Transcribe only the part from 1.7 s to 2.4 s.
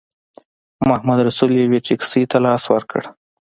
ټیکسي ته